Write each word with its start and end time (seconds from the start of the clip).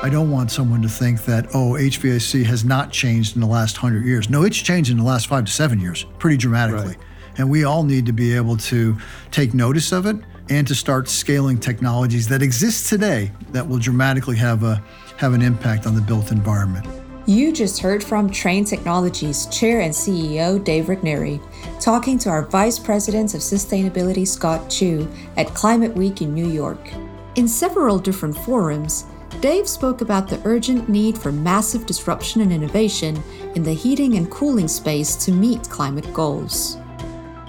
I 0.00 0.10
don't 0.10 0.30
want 0.30 0.52
someone 0.52 0.80
to 0.82 0.88
think 0.88 1.24
that, 1.24 1.48
oh, 1.54 1.72
HVAC 1.72 2.44
has 2.44 2.64
not 2.64 2.92
changed 2.92 3.34
in 3.34 3.40
the 3.40 3.48
last 3.48 3.82
100 3.82 4.06
years. 4.06 4.30
No, 4.30 4.44
it's 4.44 4.56
changed 4.56 4.92
in 4.92 4.96
the 4.96 5.02
last 5.02 5.26
five 5.26 5.44
to 5.46 5.50
seven 5.50 5.80
years 5.80 6.06
pretty 6.20 6.36
dramatically. 6.36 6.94
Right. 6.94 6.98
And 7.36 7.50
we 7.50 7.64
all 7.64 7.82
need 7.82 8.06
to 8.06 8.12
be 8.12 8.32
able 8.36 8.56
to 8.58 8.96
take 9.32 9.54
notice 9.54 9.90
of 9.90 10.06
it 10.06 10.16
and 10.50 10.68
to 10.68 10.74
start 10.76 11.08
scaling 11.08 11.58
technologies 11.58 12.28
that 12.28 12.42
exist 12.42 12.88
today 12.88 13.32
that 13.50 13.68
will 13.68 13.78
dramatically 13.78 14.36
have, 14.36 14.62
a, 14.62 14.80
have 15.16 15.34
an 15.34 15.42
impact 15.42 15.84
on 15.84 15.96
the 15.96 16.00
built 16.00 16.30
environment. 16.30 16.86
You 17.26 17.52
just 17.52 17.80
heard 17.80 18.02
from 18.02 18.30
Trane 18.30 18.66
Technologies 18.66 19.46
Chair 19.46 19.80
and 19.80 19.92
CEO 19.92 20.62
Dave 20.62 20.84
Regnery 20.84 21.42
talking 21.80 22.18
to 22.20 22.28
our 22.28 22.42
Vice 22.42 22.78
President 22.78 23.34
of 23.34 23.40
Sustainability 23.40 24.26
Scott 24.26 24.70
Tew 24.70 25.08
at 25.36 25.48
Climate 25.54 25.94
Week 25.94 26.22
in 26.22 26.32
New 26.32 26.48
York. 26.48 26.88
In 27.34 27.48
several 27.48 27.98
different 27.98 28.36
forums, 28.38 29.04
Dave 29.36 29.68
spoke 29.68 30.00
about 30.00 30.26
the 30.26 30.40
urgent 30.44 30.88
need 30.88 31.16
for 31.16 31.30
massive 31.30 31.86
disruption 31.86 32.40
and 32.40 32.52
innovation 32.52 33.22
in 33.54 33.62
the 33.62 33.72
heating 33.72 34.16
and 34.16 34.28
cooling 34.32 34.66
space 34.66 35.14
to 35.14 35.30
meet 35.30 35.62
climate 35.68 36.12
goals. 36.12 36.76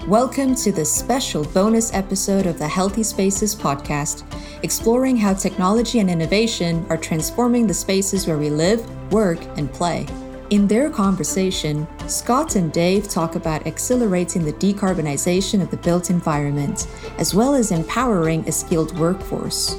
Welcome 0.06 0.54
to 0.56 0.70
this 0.70 0.92
special 0.92 1.42
bonus 1.46 1.92
episode 1.92 2.46
of 2.46 2.58
the 2.58 2.68
Healthy 2.68 3.02
Spaces 3.02 3.56
podcast, 3.56 4.22
exploring 4.62 5.16
how 5.16 5.34
technology 5.34 5.98
and 5.98 6.08
innovation 6.08 6.86
are 6.90 6.96
transforming 6.96 7.66
the 7.66 7.74
spaces 7.74 8.24
where 8.24 8.38
we 8.38 8.50
live, 8.50 8.88
work, 9.10 9.40
and 9.58 9.72
play. 9.72 10.06
In 10.50 10.68
their 10.68 10.90
conversation, 10.90 11.88
Scott 12.06 12.54
and 12.54 12.72
Dave 12.72 13.08
talk 13.08 13.34
about 13.34 13.66
accelerating 13.66 14.44
the 14.44 14.52
decarbonization 14.52 15.60
of 15.60 15.72
the 15.72 15.76
built 15.78 16.10
environment, 16.10 16.86
as 17.18 17.34
well 17.34 17.54
as 17.54 17.72
empowering 17.72 18.46
a 18.46 18.52
skilled 18.52 18.96
workforce. 18.96 19.76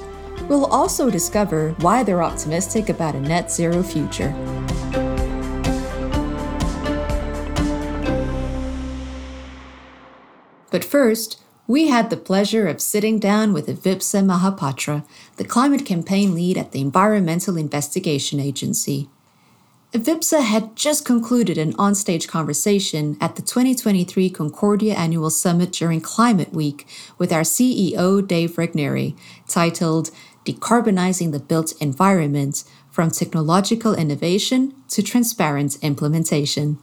We'll 0.50 0.66
also 0.66 1.10
discover 1.10 1.72
why 1.80 2.04
they're 2.04 2.24
optimistic 2.24 2.90
about 2.90 3.16
a 3.16 3.22
net 3.22 3.52
zero 3.52 3.84
future. 3.84 4.34
But 10.72 10.86
first, 10.86 11.42
we 11.68 11.88
had 11.88 12.10
the 12.10 12.18
pleasure 12.18 12.68
of 12.68 12.82
sitting 12.82 13.20
down 13.20 13.54
with 13.54 13.68
Avipsa 13.68 14.26
Mahapatra, 14.26 15.06
the 15.38 15.46
climate 15.46 15.86
campaign 15.86 16.34
lead 16.34 16.58
at 16.58 16.72
the 16.72 16.82
Environmental 16.82 17.58
Investigation 17.58 18.40
Agency. 18.40 19.10
Avipsa 19.94 20.42
had 20.42 20.74
just 20.78 21.04
concluded 21.04 21.58
an 21.58 21.74
onstage 21.74 22.26
conversation 22.26 23.18
at 23.20 23.36
the 23.36 23.42
2023 23.42 24.30
Concordia 24.30 24.94
Annual 24.96 25.30
Summit 25.32 25.74
during 25.74 26.00
Climate 26.00 26.54
Week 26.54 26.88
with 27.18 27.34
our 27.34 27.42
CEO 27.42 28.26
Dave 28.26 28.52
Regnery, 28.56 29.18
titled 29.50 30.10
decarbonizing 30.46 31.32
the 31.32 31.40
built 31.40 31.74
environment 31.82 32.64
from 32.90 33.10
technological 33.10 33.94
innovation 33.96 34.74
to 34.90 35.02
transparent 35.02 35.78
implementation. 35.82 36.78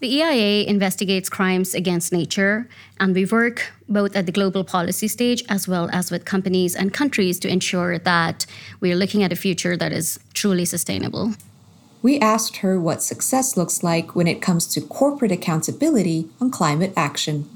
The 0.00 0.08
EIA 0.08 0.64
investigates 0.68 1.28
crimes 1.28 1.74
against 1.74 2.12
nature, 2.12 2.68
and 3.00 3.16
we 3.16 3.24
work 3.24 3.72
both 3.88 4.14
at 4.14 4.26
the 4.26 4.32
global 4.32 4.62
policy 4.62 5.08
stage 5.08 5.42
as 5.48 5.66
well 5.66 5.90
as 5.92 6.12
with 6.12 6.24
companies 6.24 6.76
and 6.76 6.94
countries 6.94 7.40
to 7.40 7.48
ensure 7.48 7.98
that 7.98 8.46
we 8.78 8.92
are 8.92 8.96
looking 8.96 9.24
at 9.24 9.32
a 9.32 9.36
future 9.36 9.76
that 9.76 9.92
is 9.92 10.20
truly 10.34 10.64
sustainable. 10.64 11.34
We 12.00 12.20
asked 12.20 12.58
her 12.58 12.78
what 12.78 13.02
success 13.02 13.56
looks 13.56 13.82
like 13.82 14.14
when 14.14 14.28
it 14.28 14.40
comes 14.40 14.66
to 14.68 14.80
corporate 14.80 15.32
accountability 15.32 16.28
on 16.40 16.52
climate 16.52 16.92
action. 16.96 17.48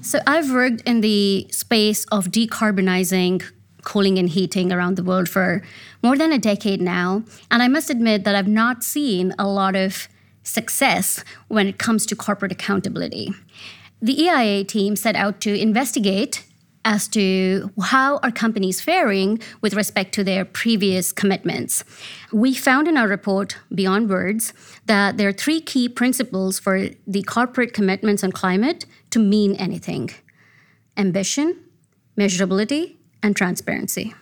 So, 0.00 0.20
I've 0.24 0.52
worked 0.52 0.82
in 0.82 1.00
the 1.00 1.48
space 1.50 2.04
of 2.12 2.26
decarbonizing 2.26 3.42
cooling 3.88 4.18
and 4.18 4.28
heating 4.28 4.70
around 4.70 4.96
the 4.96 5.02
world 5.02 5.28
for 5.28 5.62
more 6.02 6.16
than 6.16 6.30
a 6.30 6.38
decade 6.38 6.82
now. 6.82 7.24
And 7.50 7.62
I 7.62 7.68
must 7.68 7.88
admit 7.88 8.24
that 8.24 8.34
I've 8.34 8.54
not 8.64 8.84
seen 8.84 9.34
a 9.38 9.48
lot 9.48 9.74
of 9.74 10.08
success 10.42 11.24
when 11.48 11.66
it 11.66 11.78
comes 11.78 12.04
to 12.06 12.14
corporate 12.14 12.52
accountability. 12.52 13.32
The 14.02 14.22
EIA 14.24 14.64
team 14.64 14.94
set 14.94 15.16
out 15.16 15.40
to 15.40 15.58
investigate 15.58 16.44
as 16.84 17.08
to 17.08 17.70
how 17.82 18.18
are 18.18 18.30
companies 18.30 18.80
faring 18.80 19.40
with 19.62 19.74
respect 19.74 20.12
to 20.14 20.22
their 20.22 20.44
previous 20.44 21.10
commitments. 21.10 21.82
We 22.30 22.54
found 22.54 22.88
in 22.88 22.96
our 22.96 23.08
report, 23.08 23.56
Beyond 23.74 24.10
Words, 24.10 24.52
that 24.84 25.16
there 25.16 25.28
are 25.28 25.32
three 25.44 25.60
key 25.60 25.88
principles 25.88 26.58
for 26.58 26.90
the 27.06 27.22
corporate 27.22 27.72
commitments 27.72 28.22
on 28.22 28.32
climate 28.32 28.84
to 29.10 29.18
mean 29.18 29.54
anything 29.54 30.10
ambition, 30.96 31.56
measurability, 32.18 32.97
and 33.22 33.36
transparency. 33.36 34.14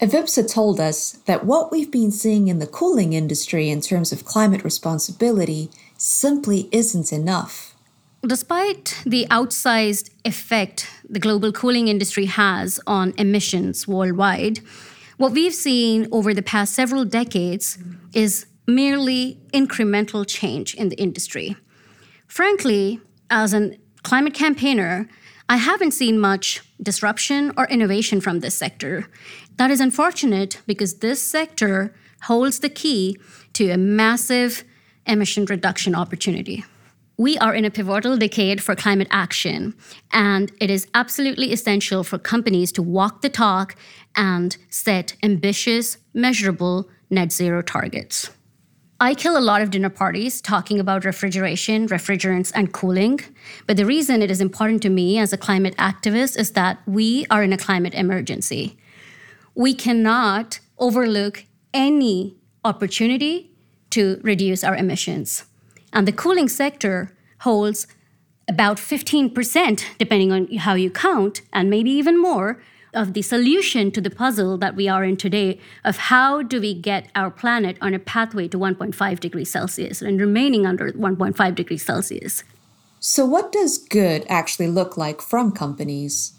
Avipsa 0.00 0.48
told 0.48 0.78
us 0.78 1.12
that 1.26 1.44
what 1.44 1.72
we've 1.72 1.90
been 1.90 2.12
seeing 2.12 2.46
in 2.46 2.60
the 2.60 2.66
cooling 2.66 3.12
industry 3.12 3.68
in 3.68 3.80
terms 3.80 4.12
of 4.12 4.24
climate 4.24 4.62
responsibility 4.62 5.70
simply 5.96 6.68
isn't 6.70 7.12
enough. 7.12 7.74
Despite 8.22 9.02
the 9.04 9.26
outsized 9.30 10.10
effect 10.24 10.88
the 11.08 11.18
global 11.18 11.52
cooling 11.52 11.88
industry 11.88 12.26
has 12.26 12.80
on 12.86 13.12
emissions 13.16 13.88
worldwide, 13.88 14.60
what 15.16 15.32
we've 15.32 15.54
seen 15.54 16.06
over 16.12 16.32
the 16.32 16.42
past 16.42 16.74
several 16.74 17.04
decades 17.04 17.78
is 18.12 18.46
merely 18.68 19.40
incremental 19.52 20.24
change 20.26 20.74
in 20.74 20.90
the 20.90 20.96
industry. 20.96 21.56
Frankly, 22.28 23.00
as 23.30 23.52
a 23.52 23.76
climate 24.02 24.34
campaigner, 24.34 25.08
I 25.50 25.56
haven't 25.56 25.92
seen 25.92 26.18
much 26.18 26.62
disruption 26.82 27.52
or 27.56 27.66
innovation 27.68 28.20
from 28.20 28.40
this 28.40 28.54
sector. 28.54 29.08
That 29.56 29.70
is 29.70 29.80
unfortunate 29.80 30.60
because 30.66 30.98
this 30.98 31.22
sector 31.22 31.94
holds 32.22 32.60
the 32.60 32.68
key 32.68 33.16
to 33.54 33.70
a 33.70 33.78
massive 33.78 34.64
emission 35.06 35.46
reduction 35.46 35.94
opportunity. 35.94 36.64
We 37.16 37.38
are 37.38 37.54
in 37.54 37.64
a 37.64 37.70
pivotal 37.70 38.16
decade 38.18 38.62
for 38.62 38.76
climate 38.76 39.08
action, 39.10 39.74
and 40.12 40.52
it 40.60 40.70
is 40.70 40.86
absolutely 40.94 41.50
essential 41.52 42.04
for 42.04 42.18
companies 42.18 42.70
to 42.72 42.82
walk 42.82 43.22
the 43.22 43.30
talk 43.30 43.74
and 44.14 44.56
set 44.68 45.16
ambitious, 45.22 45.96
measurable 46.12 46.90
net 47.10 47.32
zero 47.32 47.62
targets. 47.62 48.30
I 49.00 49.14
kill 49.14 49.38
a 49.38 49.40
lot 49.40 49.62
of 49.62 49.70
dinner 49.70 49.90
parties 49.90 50.40
talking 50.40 50.80
about 50.80 51.04
refrigeration, 51.04 51.86
refrigerants, 51.86 52.50
and 52.52 52.72
cooling. 52.72 53.20
But 53.68 53.76
the 53.76 53.86
reason 53.86 54.22
it 54.22 54.30
is 54.30 54.40
important 54.40 54.82
to 54.82 54.88
me 54.88 55.18
as 55.18 55.32
a 55.32 55.38
climate 55.38 55.76
activist 55.76 56.36
is 56.36 56.50
that 56.52 56.80
we 56.84 57.24
are 57.30 57.44
in 57.44 57.52
a 57.52 57.58
climate 57.58 57.94
emergency. 57.94 58.76
We 59.54 59.72
cannot 59.72 60.58
overlook 60.78 61.44
any 61.72 62.36
opportunity 62.64 63.52
to 63.90 64.20
reduce 64.24 64.64
our 64.64 64.74
emissions. 64.74 65.44
And 65.92 66.06
the 66.06 66.12
cooling 66.12 66.48
sector 66.48 67.16
holds 67.42 67.86
about 68.48 68.78
15%, 68.78 69.84
depending 69.98 70.32
on 70.32 70.52
how 70.56 70.74
you 70.74 70.90
count, 70.90 71.42
and 71.52 71.70
maybe 71.70 71.90
even 71.90 72.20
more, 72.20 72.60
of 72.94 73.12
the 73.14 73.22
solution 73.22 73.90
to 73.92 74.00
the 74.00 74.10
puzzle 74.10 74.58
that 74.58 74.76
we 74.76 74.88
are 74.88 75.04
in 75.04 75.16
today 75.16 75.58
of 75.84 75.96
how 75.96 76.42
do 76.42 76.60
we 76.60 76.74
get 76.74 77.10
our 77.14 77.30
planet 77.30 77.76
on 77.80 77.94
a 77.94 77.98
pathway 77.98 78.48
to 78.48 78.58
1.5 78.58 79.20
degrees 79.20 79.50
Celsius 79.50 80.02
and 80.02 80.20
remaining 80.20 80.66
under 80.66 80.92
1.5 80.92 81.54
degrees 81.54 81.84
Celsius. 81.84 82.44
So, 83.00 83.24
what 83.24 83.52
does 83.52 83.78
good 83.78 84.26
actually 84.28 84.68
look 84.68 84.96
like 84.96 85.22
from 85.22 85.52
companies? 85.52 86.32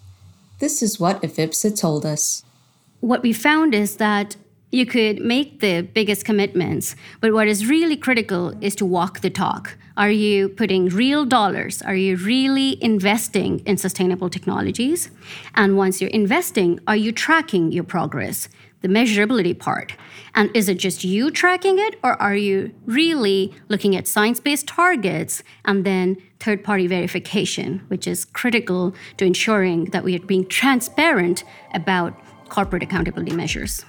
This 0.60 0.82
is 0.82 1.00
what 1.00 1.22
Avipsa 1.22 1.80
told 1.80 2.06
us. 2.06 2.44
What 3.00 3.24
we 3.24 3.31
found 3.31 3.74
is 3.74 3.96
that 3.96 4.36
you 4.72 4.85
could 4.85 5.19
make 5.19 5.62
the 5.62 5.81
biggest 5.81 6.25
commitments, 6.25 6.96
but 7.22 7.34
what 7.34 7.47
is 7.47 7.66
really 7.66 7.97
critical 7.97 8.53
is 8.62 8.75
to 8.75 8.85
walk 8.85 9.22
the 9.22 9.30
talk. 9.30 9.78
Are 9.97 10.12
you 10.12 10.50
putting 10.50 10.90
real 10.90 11.25
dollars? 11.25 11.81
Are 11.81 11.96
you 11.96 12.16
really 12.18 12.81
investing 12.84 13.59
in 13.66 13.78
sustainable 13.78 14.30
technologies? 14.30 15.09
And 15.56 15.75
once 15.75 16.02
you're 16.02 16.12
investing, 16.12 16.80
are 16.88 16.96
you 16.96 17.12
tracking 17.12 17.72
your 17.72 17.84
progress? 17.84 18.47
The 18.81 18.88
measurability 18.88 19.57
part. 19.57 19.94
And 20.36 20.56
is 20.56 20.69
it 20.69 20.75
just 20.75 21.04
you 21.04 21.31
tracking 21.31 21.80
it, 21.80 22.00
or 22.01 22.13
are 22.22 22.36
you 22.36 22.74
really 22.86 23.54
looking 23.68 23.95
at 23.95 24.07
science 24.07 24.39
based 24.39 24.68
targets 24.68 25.44
and 25.65 25.83
then 25.83 26.15
third 26.39 26.63
party 26.63 26.88
verification, 26.88 27.81
which 27.89 28.07
is 28.07 28.24
critical 28.24 28.95
to 29.18 29.25
ensuring 29.25 29.86
that 29.86 30.06
we 30.06 30.15
are 30.15 30.19
being 30.19 30.48
transparent 30.48 31.44
about 31.74 32.13
corporate 32.48 32.83
accountability 32.83 33.36
measures? 33.36 33.83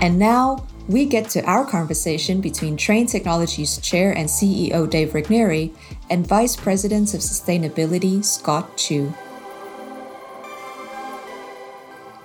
And 0.00 0.18
now, 0.18 0.66
we 0.88 1.04
get 1.04 1.28
to 1.30 1.44
our 1.44 1.64
conversation 1.64 2.40
between 2.40 2.78
Trane 2.78 3.08
Technologies 3.08 3.76
Chair 3.78 4.12
and 4.12 4.28
CEO 4.28 4.88
Dave 4.88 5.10
Regnery 5.10 5.72
and 6.08 6.26
Vice 6.26 6.56
President 6.56 7.12
of 7.12 7.20
Sustainability 7.20 8.24
Scott 8.24 8.78
Tew. 8.78 9.12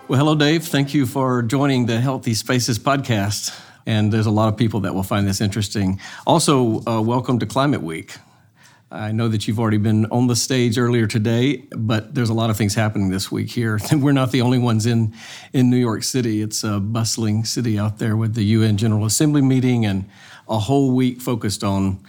Well, 0.07 0.18
hello, 0.19 0.36
Dave. 0.36 0.63
Thank 0.66 0.94
you 0.94 1.06
for 1.06 1.42
joining 1.42 1.86
the 1.86 2.00
Healthy 2.00 2.33
Spaces 2.36 2.80
podcast. 2.80 3.54
And 3.86 4.12
there's 4.12 4.25
a 4.25 4.31
lot 4.31 4.48
of 4.48 4.57
people 4.57 4.80
that 4.81 4.95
will 4.95 5.04
find 5.04 5.27
this 5.27 5.42
interesting. 5.42 6.00
Also, 6.25 6.81
uh, 6.88 7.01
welcome 7.01 7.39
to 7.39 7.45
Climate 7.45 7.83
Week. 7.83 8.16
I 8.96 9.12
know 9.12 9.28
that 9.28 9.46
you've 9.46 9.60
already 9.60 9.78
been 9.78 10.06
on 10.06 10.28
the 10.28 10.38
stage 10.38 10.78
earlier 10.78 11.06
today, 11.06 11.68
but 11.72 12.16
there's 12.16 12.30
a 12.30 12.34
lot 12.34 12.50
of 12.50 12.56
things 12.56 12.74
happening 12.76 13.10
this 13.10 13.30
week 13.30 13.52
here. 13.52 13.78
We're 13.92 14.14
not 14.14 14.32
the 14.32 14.42
only 14.42 14.58
ones 14.58 14.86
in, 14.86 15.14
in 15.52 15.70
New 15.70 15.78
York 15.78 16.04
City. 16.04 16.42
It's 16.42 16.64
a 16.64 16.80
bustling 16.80 17.44
city 17.44 17.78
out 17.78 17.98
there 17.98 18.16
with 18.16 18.36
the 18.36 18.44
UN 18.44 18.78
General 18.78 19.06
Assembly 19.06 19.42
meeting 19.42 19.86
and 19.86 20.10
a 20.48 20.60
whole 20.60 20.96
week 20.96 21.22
focused 21.22 21.62
on 21.62 22.00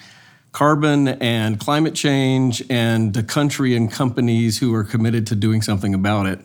carbon 0.52 1.08
and 1.08 1.58
climate 1.58 1.94
change 1.94 2.62
and 2.70 3.14
the 3.14 3.22
country 3.24 3.74
and 3.74 3.90
companies 3.90 4.58
who 4.58 4.72
are 4.72 4.84
committed 4.84 5.26
to 5.26 5.34
doing 5.34 5.62
something 5.62 5.92
about 5.92 6.26
it. 6.26 6.38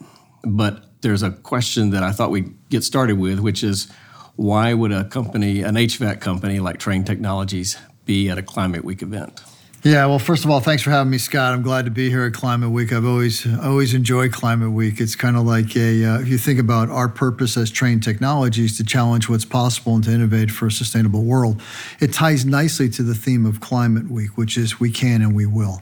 But 0.44 1.02
there's 1.02 1.22
a 1.22 1.30
question 1.30 1.92
that 1.92 2.02
I 2.02 2.12
thought 2.12 2.32
we'd 2.32 2.54
get 2.70 2.84
started 2.84 3.20
with, 3.20 3.40
which 3.40 3.64
is 3.64 3.92
why 4.38 4.74
would 4.74 4.92
a 4.92 5.04
company, 5.04 5.62
an 5.62 5.76
HVAC 5.76 6.20
company 6.20 6.60
like 6.60 6.80
Trane 6.80 7.06
Technologies, 7.06 7.78
be 8.06 8.28
at 8.28 8.40
a 8.40 8.44
Climate 8.44 8.84
Week 8.84 9.04
event? 9.04 9.40
Yeah, 9.84 10.06
well, 10.06 10.20
first 10.20 10.46
of 10.46 10.52
all, 10.52 10.60
thanks 10.60 10.84
for 10.84 10.92
having 10.92 11.10
me, 11.10 11.18
Scott. 11.18 11.56
I'm 11.56 11.64
glad 11.64 11.86
to 11.86 11.92
be 11.92 12.08
here 12.12 12.24
at 12.24 12.34
Climate 12.34 12.70
Week. 12.70 12.94
I've 12.94 13.04
always 13.04 13.52
always 13.64 13.96
enjoyed 13.96 14.32
Climate 14.32 14.74
Week. 14.74 15.02
It's 15.02 15.16
kind 15.16 15.36
of 15.36 15.44
like 15.44 15.76
a 15.76 16.06
uh, 16.06 16.20
if 16.20 16.28
you 16.28 16.38
think 16.38 16.60
about 16.60 16.90
our 16.90 17.10
purpose 17.10 17.58
as 17.58 17.72
Trane 17.72 18.00
Technologies 18.00 18.78
to 18.78 18.84
challenge 18.84 19.28
what's 19.28 19.44
possible 19.44 19.96
and 19.96 20.04
to 20.04 20.12
innovate 20.12 20.52
for 20.52 20.68
a 20.68 20.72
sustainable 20.72 21.24
world, 21.24 21.64
it 22.00 22.14
ties 22.14 22.46
nicely 22.46 22.90
to 22.90 23.02
the 23.02 23.16
theme 23.16 23.44
of 23.44 23.60
Climate 23.60 24.12
Week, 24.12 24.38
which 24.38 24.56
is 24.56 24.80
we 24.80 24.92
can 24.92 25.24
and 25.24 25.36
we 25.36 25.48
will. 25.48 25.82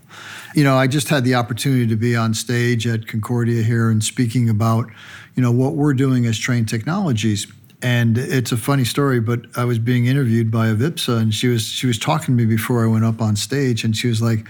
You 0.56 0.64
know, 0.64 0.78
I 0.78 0.88
just 0.88 1.10
had 1.10 1.26
the 1.26 1.36
opportunity 1.36 1.86
to 1.88 1.98
be 1.98 2.16
on 2.16 2.34
stage 2.34 2.88
at 2.88 3.06
Concordia 3.06 3.64
here 3.64 3.90
and 3.90 4.02
speaking 4.02 4.50
about, 4.50 4.90
you 5.36 5.44
know, 5.44 5.52
what 5.52 5.74
we're 5.74 5.94
doing 5.94 6.26
as 6.26 6.40
Trane 6.40 6.66
Technologies 6.66 7.48
and 7.82 8.18
it's 8.18 8.52
a 8.52 8.58
funny 8.58 8.84
story, 8.84 9.20
but 9.20 9.42
I 9.56 9.64
was 9.64 9.80
being 9.80 10.06
interviewed 10.06 10.52
by 10.52 10.68
Avipsa, 10.68 11.18
and 11.18 11.34
she 11.34 11.48
was 11.48 11.66
she 11.66 11.88
was 11.88 11.98
talking 11.98 12.38
to 12.38 12.44
me 12.44 12.46
before 12.46 12.84
I 12.84 12.88
went 12.88 13.06
up 13.06 13.22
on 13.22 13.36
stage, 13.36 13.84
and 13.84 13.96
she 13.96 14.08
was 14.08 14.22
like, 14.22 14.48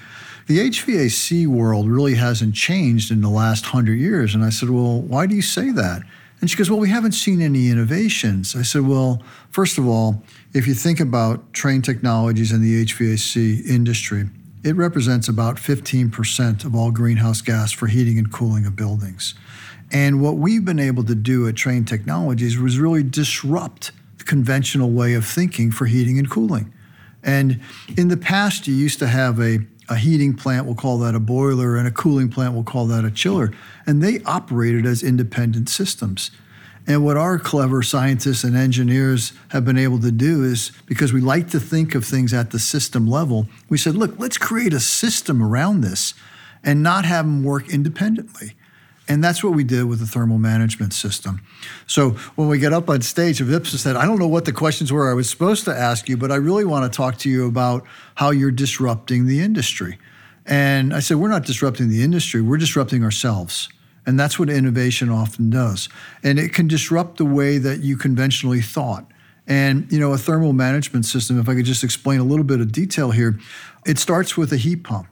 "The 0.47 0.59
HVAC 0.59 1.45
world 1.45 1.87
really 1.87 2.15
hasn't 2.15 2.55
changed 2.55 3.11
in 3.11 3.21
the 3.21 3.29
last 3.29 3.67
hundred 3.67 3.99
years." 3.99 4.33
And 4.33 4.43
I 4.43 4.49
said, 4.49 4.69
"Well, 4.69 5.01
why 5.01 5.27
do 5.27 5.35
you 5.35 5.43
say 5.43 5.69
that?" 5.71 6.01
And 6.41 6.49
she 6.49 6.57
goes, 6.57 6.71
"Well, 6.71 6.79
we 6.79 6.89
haven't 6.89 7.11
seen 7.11 7.41
any 7.41 7.69
innovations." 7.69 8.55
I 8.55 8.63
said, 8.63 8.81
"Well, 8.81 9.21
first 9.51 9.77
of 9.77 9.87
all, 9.87 10.23
if 10.53 10.67
you 10.67 10.73
think 10.73 10.99
about 10.99 11.53
Trane 11.53 11.83
Technologies 11.83 12.51
in 12.51 12.61
the 12.61 12.81
HVAC 12.83 13.63
industry, 13.69 14.27
it 14.63 14.75
represents 14.75 15.27
about 15.27 15.57
15% 15.57 16.65
of 16.65 16.73
all 16.73 16.91
greenhouse 16.91 17.41
gas 17.41 17.71
for 17.71 17.87
heating 17.87 18.17
and 18.17 18.31
cooling 18.31 18.65
of 18.65 18.75
buildings." 18.75 19.35
And 19.91 20.21
what 20.21 20.37
we've 20.37 20.63
been 20.63 20.79
able 20.79 21.03
to 21.05 21.15
do 21.15 21.47
at 21.47 21.55
Trane 21.55 21.87
Technologies 21.87 22.57
was 22.57 22.77
really 22.77 23.03
disrupt 23.03 23.91
the 24.17 24.23
conventional 24.23 24.91
way 24.91 25.13
of 25.13 25.25
thinking 25.25 25.71
for 25.71 25.85
heating 25.85 26.19
and 26.19 26.29
cooling. 26.29 26.73
And 27.23 27.59
in 27.97 28.07
the 28.07 28.17
past, 28.17 28.67
you 28.67 28.75
used 28.75 28.99
to 28.99 29.07
have 29.07 29.39
a, 29.39 29.59
a 29.89 29.95
heating 29.95 30.35
plant, 30.35 30.65
we'll 30.65 30.75
call 30.75 30.99
that 30.99 31.15
a 31.15 31.19
boiler, 31.19 31.75
and 31.75 31.87
a 31.87 31.91
cooling 31.91 32.29
plant, 32.29 32.53
we'll 32.53 32.63
call 32.63 32.85
that 32.87 33.03
a 33.03 33.11
chiller. 33.11 33.51
And 33.85 34.01
they 34.01 34.21
operated 34.23 34.85
as 34.85 35.03
independent 35.03 35.69
systems. 35.69 36.31
And 36.87 37.03
what 37.03 37.17
our 37.17 37.37
clever 37.37 37.83
scientists 37.83 38.43
and 38.43 38.55
engineers 38.55 39.33
have 39.49 39.65
been 39.65 39.77
able 39.77 39.99
to 39.99 40.11
do 40.11 40.43
is 40.43 40.71
because 40.85 41.13
we 41.13 41.21
like 41.21 41.49
to 41.49 41.59
think 41.59 41.93
of 41.93 42.05
things 42.05 42.33
at 42.33 42.51
the 42.51 42.59
system 42.59 43.07
level, 43.07 43.47
we 43.67 43.77
said, 43.77 43.95
look, 43.95 44.17
let's 44.17 44.37
create 44.37 44.73
a 44.73 44.79
system 44.79 45.43
around 45.43 45.81
this 45.81 46.13
and 46.63 46.81
not 46.81 47.05
have 47.05 47.25
them 47.25 47.43
work 47.43 47.69
independently. 47.69 48.55
And 49.09 49.23
that's 49.23 49.43
what 49.43 49.53
we 49.53 49.63
did 49.63 49.85
with 49.85 49.99
the 49.99 50.05
thermal 50.05 50.37
management 50.37 50.93
system. 50.93 51.41
So 51.87 52.11
when 52.35 52.47
we 52.47 52.59
get 52.59 52.73
up 52.73 52.89
on 52.89 53.01
stage, 53.01 53.39
Avipsa 53.39 53.77
said, 53.77 53.95
I 53.95 54.05
don't 54.05 54.19
know 54.19 54.27
what 54.27 54.45
the 54.45 54.53
questions 54.53 54.93
were 54.93 55.09
I 55.09 55.15
was 55.15 55.27
supposed 55.27 55.65
to 55.65 55.75
ask 55.75 56.07
you, 56.07 56.15
but 56.15 56.31
I 56.31 56.35
really 56.35 56.63
want 56.63 56.89
to 56.91 56.95
talk 56.95 57.17
to 57.19 57.29
you 57.29 57.47
about 57.47 57.85
how 58.15 58.29
you're 58.29 58.51
disrupting 58.51 59.25
the 59.25 59.41
industry. 59.41 59.97
And 60.45 60.93
I 60.93 60.99
said, 60.99 61.17
We're 61.17 61.29
not 61.29 61.45
disrupting 61.45 61.89
the 61.89 62.03
industry, 62.03 62.41
we're 62.41 62.57
disrupting 62.57 63.03
ourselves. 63.03 63.69
And 64.05 64.19
that's 64.19 64.39
what 64.39 64.49
innovation 64.49 65.09
often 65.09 65.49
does. 65.49 65.89
And 66.23 66.39
it 66.39 66.53
can 66.53 66.67
disrupt 66.67 67.17
the 67.17 67.25
way 67.25 67.57
that 67.57 67.79
you 67.81 67.97
conventionally 67.97 68.61
thought. 68.61 69.05
And 69.45 69.91
you 69.91 69.99
know, 69.99 70.13
a 70.13 70.17
thermal 70.17 70.53
management 70.53 71.05
system, 71.05 71.39
if 71.39 71.49
I 71.49 71.55
could 71.55 71.65
just 71.65 71.83
explain 71.83 72.19
a 72.19 72.23
little 72.23 72.45
bit 72.45 72.61
of 72.61 72.71
detail 72.71 73.11
here, 73.11 73.39
it 73.85 73.97
starts 73.97 74.37
with 74.37 74.53
a 74.53 74.57
heat 74.57 74.83
pump. 74.83 75.07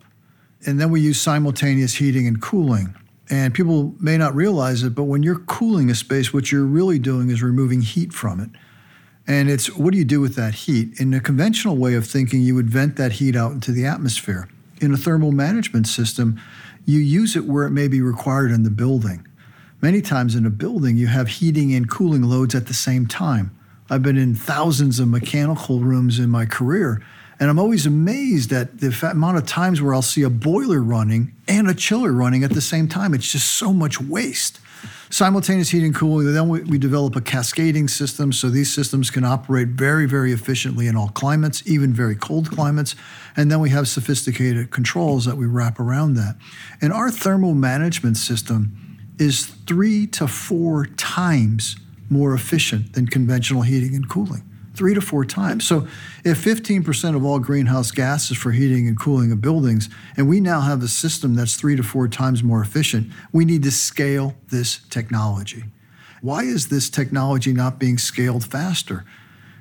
And 0.65 0.79
then 0.79 0.91
we 0.91 1.01
use 1.01 1.19
simultaneous 1.19 1.95
heating 1.95 2.27
and 2.27 2.41
cooling. 2.41 2.95
And 3.29 3.53
people 3.53 3.93
may 3.99 4.17
not 4.17 4.35
realize 4.35 4.83
it, 4.83 4.95
but 4.95 5.03
when 5.03 5.21
you're 5.21 5.39
cooling 5.39 5.89
a 5.89 5.95
space, 5.95 6.33
what 6.33 6.51
you're 6.51 6.65
really 6.65 6.99
doing 6.99 7.29
is 7.29 7.43
removing 7.43 7.81
heat 7.81 8.13
from 8.13 8.39
it. 8.39 8.49
And 9.27 9.49
it's 9.49 9.75
what 9.75 9.91
do 9.91 9.97
you 9.97 10.05
do 10.05 10.21
with 10.21 10.35
that 10.35 10.53
heat? 10.53 10.99
In 11.01 11.13
a 11.13 11.19
conventional 11.19 11.75
way 11.75 11.95
of 11.95 12.07
thinking, 12.07 12.41
you 12.41 12.55
would 12.55 12.69
vent 12.69 12.95
that 12.95 13.13
heat 13.13 13.35
out 13.35 13.51
into 13.51 13.73
the 13.73 13.85
atmosphere. 13.85 14.47
In 14.79 14.93
a 14.93 14.97
thermal 14.97 15.33
management 15.33 15.87
system, 15.87 16.39
you 16.85 16.99
use 16.99 17.35
it 17.35 17.45
where 17.45 17.65
it 17.65 17.71
may 17.71 17.89
be 17.89 17.99
required 17.99 18.51
in 18.51 18.63
the 18.63 18.69
building. 18.69 19.27
Many 19.81 20.01
times 20.01 20.33
in 20.33 20.45
a 20.45 20.49
building, 20.49 20.95
you 20.95 21.07
have 21.07 21.27
heating 21.27 21.73
and 21.75 21.89
cooling 21.89 22.23
loads 22.23 22.55
at 22.55 22.67
the 22.67 22.73
same 22.73 23.05
time. 23.05 23.51
I've 23.89 24.01
been 24.01 24.17
in 24.17 24.35
thousands 24.35 24.99
of 24.99 25.09
mechanical 25.09 25.79
rooms 25.81 26.19
in 26.19 26.29
my 26.29 26.45
career, 26.45 27.01
and 27.39 27.49
I'm 27.49 27.59
always 27.59 27.85
amazed 27.85 28.51
at 28.51 28.79
the 28.79 28.95
amount 29.11 29.37
of 29.37 29.45
times 29.45 29.81
where 29.81 29.93
I'll 29.93 30.01
see 30.01 30.23
a 30.23 30.29
boiler 30.29 30.81
running 30.81 31.33
and 31.47 31.69
a 31.69 31.73
chiller 31.73 32.11
running 32.11 32.43
at 32.43 32.51
the 32.51 32.61
same 32.61 32.87
time. 32.87 33.13
It's 33.13 33.31
just 33.31 33.57
so 33.57 33.71
much 33.71 34.01
waste. 34.01 34.59
Simultaneous 35.09 35.69
heating 35.69 35.87
and 35.87 35.95
cooling, 35.95 36.33
then 36.33 36.49
we, 36.49 36.61
we 36.63 36.77
develop 36.77 37.15
a 37.15 37.21
cascading 37.21 37.87
system 37.87 38.33
so 38.33 38.49
these 38.49 38.73
systems 38.73 39.09
can 39.09 39.23
operate 39.23 39.69
very, 39.69 40.05
very 40.05 40.33
efficiently 40.33 40.87
in 40.87 40.97
all 40.97 41.09
climates, 41.09 41.63
even 41.65 41.93
very 41.93 42.15
cold 42.15 42.49
climates. 42.49 42.95
And 43.35 43.49
then 43.49 43.59
we 43.59 43.69
have 43.69 43.87
sophisticated 43.87 44.71
controls 44.71 45.25
that 45.25 45.37
we 45.37 45.45
wrap 45.45 45.79
around 45.79 46.15
that. 46.15 46.35
And 46.81 46.91
our 46.91 47.09
thermal 47.09 47.53
management 47.53 48.17
system 48.17 48.97
is 49.17 49.45
three 49.45 50.07
to 50.07 50.27
four 50.27 50.87
times 50.97 51.77
more 52.09 52.33
efficient 52.33 52.93
than 52.93 53.07
conventional 53.07 53.61
heating 53.61 53.95
and 53.95 54.09
cooling 54.09 54.43
three 54.77 54.93
to 54.93 55.01
four 55.01 55.25
times. 55.25 55.65
So, 55.65 55.87
if 56.23 56.43
15% 56.43 57.15
of 57.15 57.25
all 57.25 57.39
greenhouse 57.39 57.91
gases 57.91 58.37
for 58.37 58.51
heating 58.51 58.87
and 58.87 58.97
cooling 58.97 59.31
of 59.31 59.41
buildings, 59.41 59.89
and 60.15 60.29
we 60.29 60.39
now 60.39 60.61
have 60.61 60.83
a 60.83 60.87
system 60.87 61.35
that's 61.35 61.55
three 61.55 61.75
to 61.75 61.83
four 61.83 62.07
times 62.07 62.43
more 62.43 62.61
efficient, 62.61 63.11
we 63.33 63.43
need 63.43 63.63
to 63.63 63.71
scale 63.71 64.35
this 64.49 64.79
technology. 64.89 65.63
Why 66.21 66.43
is 66.43 66.69
this 66.69 66.89
technology 66.89 67.53
not 67.53 67.79
being 67.79 67.97
scaled 67.97 68.45
faster? 68.45 69.03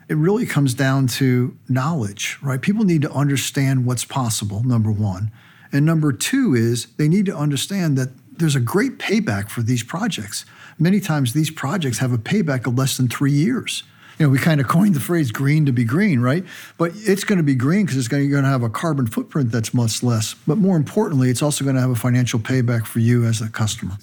It 0.09 0.17
really 0.17 0.47
comes 0.47 0.75
down 0.75 1.09
to 1.09 1.57
knowledge, 1.69 2.39
right? 2.43 2.61
People 2.61 2.85
need 2.85 3.03
to 3.03 3.11
understand 3.11 3.87
what's 3.87 4.05
possible, 4.05 4.63
number 4.63 4.93
one. 4.93 5.33
And 5.73 5.85
number 5.85 6.13
two 6.13 6.55
is 6.55 6.87
they 6.97 7.09
need 7.09 7.27
to 7.27 7.37
understand 7.37 7.99
that 7.99 8.11
there's 8.39 8.55
a 8.55 8.61
great 8.61 8.99
payback 8.99 9.49
for 9.49 9.63
these 9.63 9.83
projects. 9.83 10.45
Many 10.79 11.01
times 11.01 11.33
these 11.33 11.51
projects 11.51 11.99
have 11.99 12.13
a 12.13 12.19
payback 12.19 12.67
of 12.67 12.79
less 12.79 12.97
than 12.97 13.09
three 13.09 13.33
years 13.33 13.83
you 14.19 14.27
know, 14.27 14.31
we 14.31 14.39
kind 14.39 14.61
of 14.61 14.69
coined 14.69 14.95
the 14.95 15.01
phrase 15.01 15.31
green 15.31 15.67
to 15.67 15.73
be 15.73 15.85
green, 15.85 16.21
right? 16.21 16.45
But 16.79 16.93
it's 16.95 17.25
going 17.25 17.37
to 17.37 17.45
be 17.45 17.55
green 17.55 17.85
because 17.85 17.99
it's 17.99 18.09
going 18.09 18.31
to, 18.31 18.43
have 18.43 18.63
a 18.63 18.71
carbon 18.71 19.07
footprint 19.07 19.51
that's 19.51 19.75
much 19.75 20.03
less. 20.03 20.35
But 20.47 20.57
more 20.57 20.77
importantly, 20.77 21.31
it's 21.31 21.43
also 21.43 21.65
going 21.65 21.75
to 21.77 21.83
have 21.83 21.91
a 21.91 21.97
financial 21.97 22.39
payback 22.39 22.87
for 22.87 23.01
you 23.01 23.25
as 23.25 23.41
a 23.41 23.49
customer. 23.49 23.99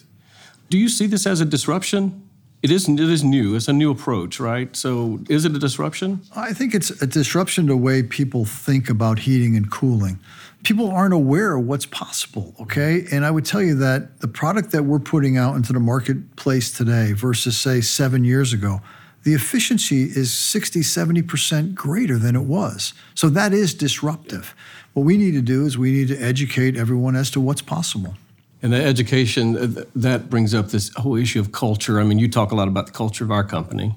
Do 0.70 0.78
you 0.78 0.90
see 0.90 1.08
this 1.08 1.26
as 1.26 1.40
a 1.42 1.46
disruption? 1.46 2.28
It 2.62 2.72
is, 2.72 2.88
it 2.88 3.00
is 3.00 3.24
new. 3.24 3.56
It's 3.56 3.68
a 3.68 3.74
new 3.74 3.92
approach, 3.92 4.40
right? 4.40 4.74
So 4.76 5.20
is 5.30 5.46
it 5.46 5.56
a 5.56 5.60
disruption? 5.60 6.22
I 6.36 6.54
think 6.54 6.74
it's 6.74 6.90
a 7.02 7.08
disruption 7.08 7.68
to 7.68 7.74
the 7.74 7.78
way 7.78 8.04
people 8.04 8.46
think 8.46 8.90
about 8.90 9.20
heating 9.20 9.58
and 9.58 9.70
cooling. 9.70 10.20
People 10.64 10.90
aren't 10.90 11.14
aware 11.14 11.58
of 11.58 11.66
what's 11.66 11.86
possible, 11.86 12.56
okay? 12.62 13.06
And 13.12 13.26
I 13.26 13.32
would 13.32 13.46
tell 13.46 13.62
you 13.62 13.76
that 13.76 14.22
the 14.22 14.30
product 14.30 14.72
that 14.72 14.84
we're 14.84 15.00
putting 15.00 15.38
out 15.38 15.56
into 15.56 15.74
the 15.74 15.80
marketplace 15.80 16.72
today 16.72 17.12
versus, 17.12 17.58
say, 17.58 17.82
seven 17.82 18.24
years 18.24 18.54
ago, 18.54 18.82
the 19.24 19.34
efficiency 19.34 20.04
is 20.04 20.34
60, 20.34 20.82
70% 20.82 21.74
greater 21.74 22.18
than 22.18 22.36
it 22.36 22.44
was. 22.44 22.94
So 23.16 23.30
that 23.30 23.54
is 23.54 23.74
disruptive. 23.74 24.54
What 24.94 25.04
we 25.04 25.18
need 25.18 25.32
to 25.32 25.42
do 25.42 25.66
is 25.66 25.78
we 25.78 25.92
need 25.92 26.10
to 26.10 26.18
educate 26.18 26.78
everyone 26.78 27.16
as 27.16 27.32
to 27.32 27.40
what's 27.40 27.62
possible. 27.62 28.16
And 28.62 28.72
the 28.72 28.84
education, 28.84 29.58
uh, 29.58 29.84
that 29.96 30.30
brings 30.30 30.54
up 30.54 30.70
this 30.70 30.94
whole 30.96 31.16
issue 31.16 31.40
of 31.40 31.52
culture. 31.52 32.00
I 32.00 32.04
mean, 32.04 32.20
you 32.20 32.30
talk 32.30 32.52
a 32.52 32.56
lot 32.56 32.68
about 32.68 32.86
the 32.88 32.94
culture 32.94 33.24
of 33.24 33.32
our 33.32 33.44
company. 33.44 33.96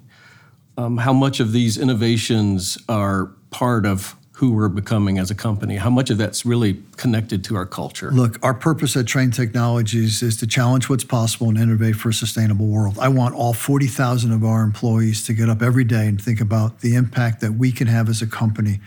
Um, 0.77 0.99
how 0.99 1.13
much 1.13 1.41
of 1.41 1.53
these 1.53 1.79
innovations 1.79 2.79
are 2.89 3.27
part 3.51 3.87
of 3.87 4.17
who 4.37 4.53
we're 4.53 4.69
becoming 4.69 5.19
as 5.19 5.31
a 5.31 5.35
company? 5.35 5.77
How 5.77 5.89
much 5.89 6.11
of 6.11 6.19
that's 6.19 6.45
really 6.45 6.83
connected 6.99 7.43
to 7.45 7.57
our 7.57 7.65
culture? 7.65 8.11
Look, 8.11 8.39
our 8.45 8.53
purpose 8.53 8.95
at 8.95 9.07
Trane 9.07 9.35
Technologies 9.35 10.23
is 10.23 10.37
to 10.39 10.47
challenge 10.47 10.91
what's 10.91 11.05
possible 11.05 11.49
and 11.49 11.57
innovate 11.57 11.97
for 11.97 12.11
a 12.11 12.13
sustainable 12.13 12.67
world. 12.67 12.99
I 12.99 13.09
want 13.09 13.35
all 13.35 13.55
40,000 13.55 14.33
of 14.33 14.45
our 14.45 14.63
employees 14.63 15.25
to 15.25 15.33
get 15.33 15.49
up 15.49 15.63
every 15.63 15.85
day 15.85 16.07
and 16.07 16.21
think 16.21 16.43
about 16.43 16.81
the 16.81 16.97
impact 16.97 17.41
that 17.41 17.53
we 17.53 17.73
can 17.73 17.87
have 17.87 18.11
as 18.11 18.21
a 18.21 18.27
company 18.27 18.79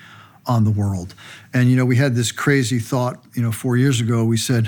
on 0.46 0.66
the 0.66 0.72
world. 0.72 1.16
And, 1.52 1.68
you 1.68 1.76
know, 1.76 1.86
we 1.86 1.96
had 1.96 2.14
this 2.14 2.32
crazy 2.32 2.78
thought, 2.78 3.24
you 3.34 3.42
know, 3.42 3.52
four 3.52 3.76
years 3.76 4.00
ago, 4.00 4.24
we 4.24 4.38
said 4.38 4.68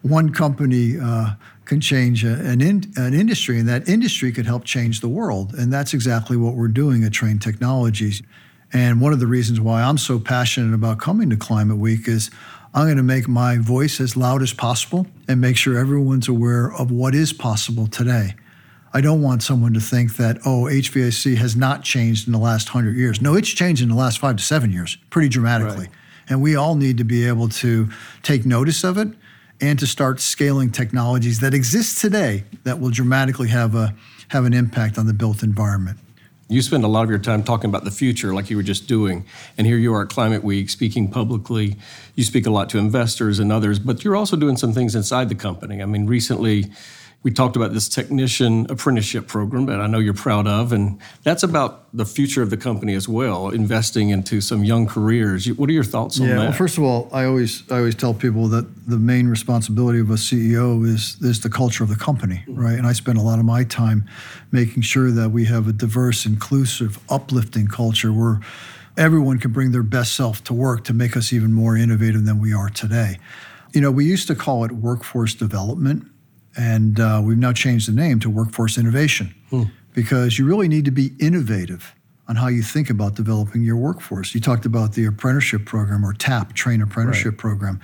one 0.00 0.32
company 0.32 0.98
uh, 0.98 1.34
can 1.66 1.82
change 1.82 2.24
an, 2.24 2.62
in, 2.62 2.90
an 2.96 3.12
industry, 3.12 3.58
and 3.58 3.68
that 3.68 3.86
industry 3.86 4.32
could 4.32 4.46
help 4.46 4.64
change 4.64 5.00
the 5.00 5.08
world. 5.08 5.52
And 5.52 5.70
that's 5.70 5.92
exactly 5.92 6.38
what 6.38 6.54
we're 6.54 6.68
doing 6.68 7.04
at 7.04 7.12
Trane 7.12 7.38
Technologies. 7.38 8.22
And 8.72 9.00
one 9.00 9.12
of 9.12 9.20
the 9.20 9.26
reasons 9.26 9.60
why 9.60 9.82
I'm 9.82 9.98
so 9.98 10.18
passionate 10.18 10.74
about 10.74 10.98
coming 10.98 11.28
to 11.30 11.36
Climate 11.36 11.76
Week 11.76 12.08
is 12.08 12.30
I'm 12.74 12.86
going 12.86 12.96
to 12.96 13.02
make 13.02 13.28
my 13.28 13.58
voice 13.58 14.00
as 14.00 14.16
loud 14.16 14.42
as 14.42 14.54
possible 14.54 15.06
and 15.28 15.40
make 15.40 15.56
sure 15.56 15.76
everyone's 15.76 16.28
aware 16.28 16.72
of 16.72 16.90
what 16.90 17.14
is 17.14 17.32
possible 17.32 17.86
today. 17.86 18.34
I 18.94 19.00
don't 19.00 19.22
want 19.22 19.42
someone 19.42 19.74
to 19.74 19.80
think 19.80 20.16
that, 20.16 20.38
oh, 20.46 20.64
HVAC 20.64 21.36
has 21.36 21.54
not 21.54 21.82
changed 21.82 22.26
in 22.26 22.32
the 22.32 22.38
last 22.38 22.74
100 22.74 22.96
years. 22.96 23.20
No, 23.20 23.34
it's 23.34 23.48
changed 23.48 23.82
in 23.82 23.88
the 23.88 23.94
last 23.94 24.18
five 24.18 24.36
to 24.36 24.42
seven 24.42 24.70
years 24.70 24.96
pretty 25.10 25.28
dramatically. 25.28 25.86
Right. 25.86 25.96
And 26.28 26.42
we 26.42 26.56
all 26.56 26.74
need 26.74 26.98
to 26.98 27.04
be 27.04 27.26
able 27.26 27.48
to 27.48 27.90
take 28.22 28.46
notice 28.46 28.84
of 28.84 28.96
it 28.96 29.08
and 29.60 29.78
to 29.78 29.86
start 29.86 30.20
scaling 30.20 30.70
technologies 30.70 31.40
that 31.40 31.54
exist 31.54 32.00
today 32.00 32.44
that 32.64 32.80
will 32.80 32.90
dramatically 32.90 33.48
have, 33.48 33.74
a, 33.74 33.94
have 34.28 34.44
an 34.44 34.52
impact 34.54 34.98
on 34.98 35.06
the 35.06 35.14
built 35.14 35.42
environment. 35.42 35.98
You 36.52 36.60
spend 36.60 36.84
a 36.84 36.88
lot 36.88 37.02
of 37.04 37.08
your 37.08 37.18
time 37.18 37.42
talking 37.42 37.70
about 37.70 37.84
the 37.84 37.90
future, 37.90 38.34
like 38.34 38.50
you 38.50 38.58
were 38.58 38.62
just 38.62 38.86
doing. 38.86 39.24
And 39.56 39.66
here 39.66 39.78
you 39.78 39.94
are 39.94 40.02
at 40.02 40.10
Climate 40.10 40.44
Week 40.44 40.68
speaking 40.68 41.10
publicly. 41.10 41.76
You 42.14 42.24
speak 42.24 42.44
a 42.44 42.50
lot 42.50 42.68
to 42.70 42.78
investors 42.78 43.38
and 43.38 43.50
others, 43.50 43.78
but 43.78 44.04
you're 44.04 44.14
also 44.14 44.36
doing 44.36 44.58
some 44.58 44.74
things 44.74 44.94
inside 44.94 45.30
the 45.30 45.34
company. 45.34 45.80
I 45.80 45.86
mean, 45.86 46.06
recently, 46.06 46.70
we 47.22 47.30
talked 47.30 47.54
about 47.54 47.72
this 47.72 47.88
technician 47.88 48.66
apprenticeship 48.68 49.28
program 49.28 49.66
that 49.66 49.80
I 49.80 49.86
know 49.86 50.00
you're 50.00 50.12
proud 50.12 50.48
of, 50.48 50.72
and 50.72 50.98
that's 51.22 51.44
about 51.44 51.86
the 51.96 52.04
future 52.04 52.42
of 52.42 52.50
the 52.50 52.56
company 52.56 52.94
as 52.94 53.08
well, 53.08 53.50
investing 53.50 54.08
into 54.10 54.40
some 54.40 54.64
young 54.64 54.86
careers. 54.86 55.46
What 55.52 55.70
are 55.70 55.72
your 55.72 55.84
thoughts 55.84 56.20
on 56.20 56.26
that? 56.26 56.36
Well, 56.36 56.52
first 56.52 56.78
of 56.78 56.84
all, 56.84 57.08
I 57.12 57.24
always 57.24 57.62
I 57.70 57.78
always 57.78 57.94
tell 57.94 58.12
people 58.12 58.48
that 58.48 58.88
the 58.88 58.98
main 58.98 59.28
responsibility 59.28 60.00
of 60.00 60.10
a 60.10 60.14
CEO 60.14 60.84
is 60.84 61.16
is 61.20 61.40
the 61.40 61.50
culture 61.50 61.84
of 61.84 61.90
the 61.90 61.96
company, 61.96 62.42
mm-hmm. 62.46 62.60
right? 62.60 62.76
And 62.76 62.86
I 62.86 62.92
spend 62.92 63.18
a 63.18 63.22
lot 63.22 63.38
of 63.38 63.44
my 63.44 63.62
time 63.62 64.08
making 64.50 64.82
sure 64.82 65.12
that 65.12 65.30
we 65.30 65.44
have 65.44 65.68
a 65.68 65.72
diverse, 65.72 66.26
inclusive, 66.26 66.98
uplifting 67.08 67.68
culture 67.68 68.12
where 68.12 68.40
everyone 68.96 69.38
can 69.38 69.52
bring 69.52 69.70
their 69.70 69.84
best 69.84 70.14
self 70.14 70.42
to 70.44 70.52
work 70.52 70.84
to 70.84 70.92
make 70.92 71.16
us 71.16 71.32
even 71.32 71.52
more 71.52 71.76
innovative 71.76 72.24
than 72.24 72.40
we 72.40 72.52
are 72.52 72.68
today. 72.68 73.18
You 73.72 73.80
know, 73.80 73.90
we 73.90 74.04
used 74.04 74.26
to 74.26 74.34
call 74.34 74.64
it 74.64 74.72
workforce 74.72 75.34
development 75.34 76.11
and 76.56 77.00
uh, 77.00 77.20
we've 77.24 77.38
now 77.38 77.52
changed 77.52 77.88
the 77.88 77.92
name 77.92 78.20
to 78.20 78.30
Workforce 78.30 78.78
Innovation 78.78 79.34
hmm. 79.50 79.64
because 79.94 80.38
you 80.38 80.44
really 80.44 80.68
need 80.68 80.84
to 80.84 80.90
be 80.90 81.12
innovative 81.18 81.94
on 82.28 82.36
how 82.36 82.48
you 82.48 82.62
think 82.62 82.88
about 82.88 83.14
developing 83.14 83.62
your 83.62 83.76
workforce. 83.76 84.34
You 84.34 84.40
talked 84.40 84.64
about 84.64 84.92
the 84.92 85.04
apprenticeship 85.04 85.66
program 85.66 86.04
or 86.04 86.12
TAP, 86.12 86.54
Trane 86.54 86.82
Apprenticeship 86.82 87.32
right. 87.32 87.38
Program, 87.38 87.80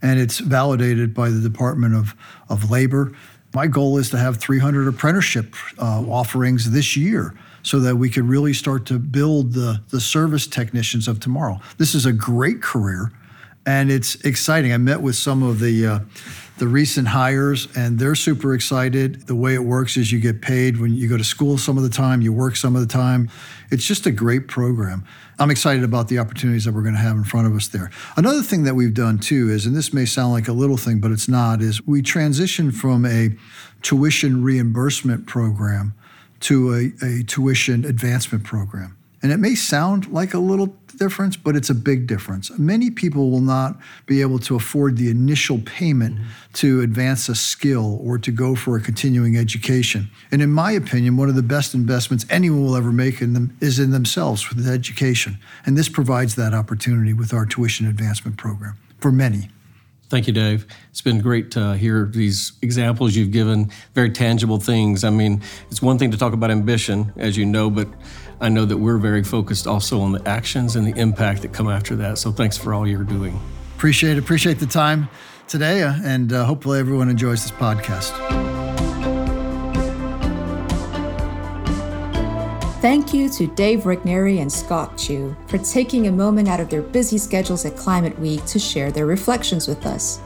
and 0.00 0.18
it's 0.18 0.38
validated 0.38 1.14
by 1.14 1.30
the 1.30 1.40
Department 1.40 1.94
of, 1.94 2.14
of 2.48 2.70
Labor. 2.70 3.12
My 3.54 3.66
goal 3.66 3.98
is 3.98 4.08
to 4.10 4.18
have 4.18 4.38
300 4.38 4.88
apprenticeship 4.88 5.54
uh, 5.78 6.00
offerings 6.08 6.70
this 6.70 6.96
year 6.96 7.34
so 7.62 7.78
that 7.80 7.96
we 7.96 8.08
could 8.08 8.24
really 8.24 8.54
start 8.54 8.86
to 8.86 8.98
build 8.98 9.52
the, 9.52 9.82
the 9.90 10.00
service 10.00 10.46
technicians 10.46 11.06
of 11.06 11.20
tomorrow. 11.20 11.60
This 11.76 11.94
is 11.94 12.06
a 12.06 12.12
great 12.12 12.62
career 12.62 13.12
and 13.66 13.90
it's 13.90 14.16
exciting. 14.24 14.72
I 14.72 14.78
met 14.78 15.00
with 15.00 15.16
some 15.16 15.42
of 15.42 15.60
the 15.60 15.86
uh, 15.86 15.98
the 16.58 16.68
recent 16.68 17.08
hires, 17.08 17.66
and 17.74 17.98
they're 17.98 18.14
super 18.14 18.54
excited. 18.54 19.26
The 19.26 19.34
way 19.34 19.54
it 19.54 19.64
works 19.64 19.96
is 19.96 20.12
you 20.12 20.20
get 20.20 20.42
paid 20.42 20.78
when 20.78 20.94
you 20.94 21.08
go 21.08 21.16
to 21.16 21.24
school 21.24 21.58
some 21.58 21.76
of 21.76 21.82
the 21.82 21.88
time, 21.88 22.20
you 22.20 22.32
work 22.32 22.56
some 22.56 22.76
of 22.76 22.82
the 22.82 22.92
time. 22.92 23.30
It's 23.70 23.86
just 23.86 24.06
a 24.06 24.10
great 24.10 24.48
program. 24.48 25.04
I'm 25.38 25.50
excited 25.50 25.82
about 25.82 26.08
the 26.08 26.18
opportunities 26.18 26.64
that 26.66 26.72
we're 26.72 26.82
going 26.82 26.94
to 26.94 27.00
have 27.00 27.16
in 27.16 27.24
front 27.24 27.46
of 27.46 27.56
us 27.56 27.68
there. 27.68 27.90
Another 28.16 28.42
thing 28.42 28.64
that 28.64 28.74
we've 28.74 28.94
done 28.94 29.18
too 29.18 29.50
is, 29.50 29.66
and 29.66 29.74
this 29.74 29.92
may 29.92 30.04
sound 30.04 30.32
like 30.32 30.46
a 30.46 30.52
little 30.52 30.76
thing, 30.76 31.00
but 31.00 31.10
it's 31.10 31.28
not, 31.28 31.62
is 31.62 31.84
we 31.86 32.02
transitioned 32.02 32.74
from 32.74 33.06
a 33.06 33.30
tuition 33.80 34.44
reimbursement 34.44 35.26
program 35.26 35.94
to 36.40 36.74
a, 36.74 37.04
a 37.04 37.22
tuition 37.24 37.84
advancement 37.84 38.44
program. 38.44 38.96
And 39.22 39.32
it 39.32 39.38
may 39.38 39.54
sound 39.54 40.08
like 40.12 40.34
a 40.34 40.38
little 40.38 40.76
difference, 41.02 41.36
but 41.36 41.56
it's 41.56 41.68
a 41.68 41.74
big 41.74 42.06
difference. 42.06 42.56
Many 42.56 42.88
people 42.90 43.30
will 43.32 43.40
not 43.40 43.76
be 44.06 44.20
able 44.20 44.38
to 44.40 44.54
afford 44.54 44.96
the 44.96 45.10
initial 45.10 45.58
payment 45.58 46.14
mm-hmm. 46.14 46.52
to 46.54 46.80
advance 46.80 47.28
a 47.28 47.34
skill 47.34 47.98
or 48.04 48.18
to 48.18 48.30
go 48.30 48.54
for 48.54 48.76
a 48.76 48.80
continuing 48.80 49.36
education. 49.36 50.08
And 50.30 50.40
in 50.40 50.52
my 50.52 50.70
opinion, 50.70 51.16
one 51.16 51.28
of 51.28 51.34
the 51.34 51.42
best 51.56 51.74
investments 51.74 52.24
anyone 52.30 52.62
will 52.64 52.76
ever 52.76 52.92
make 52.92 53.20
in 53.20 53.32
them 53.32 53.56
is 53.60 53.80
in 53.80 53.90
themselves 53.90 54.48
with 54.48 54.68
education. 54.68 55.38
And 55.66 55.76
this 55.76 55.88
provides 55.88 56.36
that 56.36 56.54
opportunity 56.54 57.12
with 57.12 57.34
our 57.34 57.46
tuition 57.46 57.86
advancement 57.88 58.36
program 58.36 58.76
for 59.00 59.10
many. 59.10 59.48
Thank 60.08 60.26
you, 60.26 60.34
Dave. 60.34 60.66
It's 60.90 61.00
been 61.00 61.22
great 61.22 61.50
to 61.52 61.74
hear 61.74 62.04
these 62.04 62.52
examples 62.60 63.16
you've 63.16 63.30
given, 63.30 63.70
very 63.94 64.10
tangible 64.10 64.60
things. 64.60 65.04
I 65.04 65.10
mean, 65.10 65.40
it's 65.70 65.80
one 65.80 65.96
thing 65.98 66.10
to 66.10 66.18
talk 66.18 66.34
about 66.34 66.50
ambition, 66.50 67.12
as 67.16 67.38
you 67.38 67.46
know, 67.46 67.70
but 67.70 67.88
I 68.42 68.48
know 68.48 68.64
that 68.64 68.76
we're 68.76 68.98
very 68.98 69.22
focused 69.22 69.68
also 69.68 70.00
on 70.00 70.10
the 70.10 70.28
actions 70.28 70.74
and 70.74 70.84
the 70.84 71.00
impact 71.00 71.42
that 71.42 71.52
come 71.52 71.68
after 71.68 71.94
that. 71.96 72.18
So 72.18 72.32
thanks 72.32 72.58
for 72.58 72.74
all 72.74 72.88
you're 72.88 73.04
doing. 73.04 73.40
Appreciate 73.76 74.16
it. 74.16 74.18
Appreciate 74.18 74.58
the 74.58 74.66
time 74.66 75.08
today, 75.46 75.84
uh, 75.84 75.94
and 76.02 76.32
uh, 76.32 76.44
hopefully 76.44 76.80
everyone 76.80 77.08
enjoys 77.08 77.44
this 77.44 77.52
podcast. 77.52 78.10
Thank 82.80 83.14
you 83.14 83.28
to 83.28 83.46
Dave 83.46 83.82
Regnery 83.82 84.40
and 84.40 84.52
Scott 84.52 84.98
Tew 84.98 85.36
for 85.46 85.58
taking 85.58 86.08
a 86.08 86.12
moment 86.12 86.48
out 86.48 86.58
of 86.58 86.68
their 86.68 86.82
busy 86.82 87.18
schedules 87.18 87.64
at 87.64 87.76
Climate 87.76 88.18
Week 88.18 88.44
to 88.46 88.58
share 88.58 88.90
their 88.90 89.06
reflections 89.06 89.68
with 89.68 89.86
us. 89.86 90.18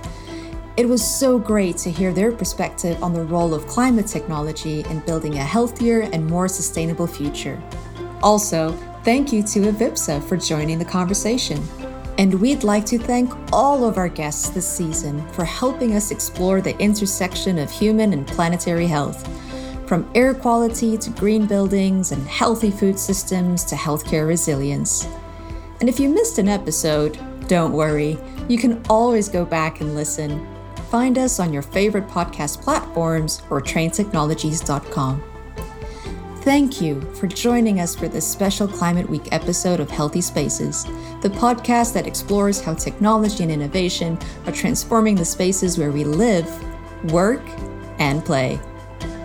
It 0.79 0.89
was 0.89 1.05
so 1.05 1.39
great 1.39 1.77
to 1.79 1.91
hear 1.91 2.15
their 2.15 2.33
perspective 2.33 3.03
on 3.03 3.13
the 3.13 3.23
role 3.25 3.53
of 3.53 3.67
climate 3.67 4.07
technology 4.07 4.81
in 4.89 5.01
building 5.01 5.35
a 5.35 5.45
healthier 5.45 6.09
and 6.15 6.27
more 6.27 6.49
sustainable 6.49 7.07
future. 7.07 7.63
Also, 8.23 8.73
thank 9.05 9.33
you 9.33 9.43
to 9.43 9.73
Avipsa 9.73 10.23
for 10.29 10.37
joining 10.37 10.79
the 10.79 10.85
conversation. 10.85 11.63
And 12.19 12.35
we'd 12.35 12.65
like 12.65 12.87
to 12.87 12.99
thank 12.99 13.33
all 13.53 13.85
of 13.85 13.99
our 13.99 14.09
guests 14.09 14.49
this 14.49 14.69
season 14.69 15.27
for 15.33 15.45
helping 15.45 15.95
us 15.95 16.11
explore 16.11 16.61
the 16.61 16.79
intersection 16.79 17.59
of 17.59 17.71
human 17.71 18.13
and 18.13 18.27
planetary 18.27 18.87
health. 18.87 19.29
From 19.87 20.11
air 20.15 20.35
quality 20.35 20.97
to 20.97 21.11
green 21.11 21.47
buildings 21.47 22.13
and 22.13 22.27
healthy 22.27 22.71
food 22.71 22.99
systems 22.99 23.65
to 23.65 23.75
healthcare 23.75 24.27
resilience. 24.27 25.07
And 25.81 25.89
if 25.89 26.01
you 26.01 26.09
missed 26.09 26.39
an 26.39 26.49
episode, 26.49 27.19
don't 27.49 27.73
worry, 27.73 28.19
you 28.49 28.59
can 28.59 28.83
always 28.89 29.29
go 29.29 29.45
back 29.45 29.81
and 29.81 29.95
listen. 29.95 30.47
Find 30.91 31.19
us 31.19 31.39
on 31.39 31.53
your 31.53 31.63
favorite 31.63 32.09
podcast 32.09 32.63
platforms 32.63 33.43
or 33.51 33.61
tranetechnologies.com. 33.61 35.36
Thank 36.47 36.81
you 36.81 37.01
for 37.15 37.27
joining 37.27 37.81
us 37.81 37.97
for 37.97 38.07
this 38.07 38.25
special 38.25 38.69
Climate 38.69 39.11
Week 39.11 39.33
episode 39.33 39.81
of 39.81 39.91
Healthy 39.91 40.21
Spaces, 40.21 40.85
the 41.21 41.29
podcast 41.29 41.93
that 41.95 42.07
explores 42.07 42.61
how 42.61 42.75
technology 42.75 43.43
and 43.43 43.51
innovation 43.51 44.17
are 44.47 44.53
transforming 44.53 45.17
the 45.17 45.25
spaces 45.25 45.77
where 45.77 45.91
we 45.91 46.05
live, 46.05 46.49
work, 47.13 47.43
and 47.99 48.25
play. 48.25 48.61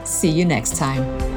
See 0.04 0.32
you 0.32 0.46
next 0.46 0.78
time. 0.78 1.31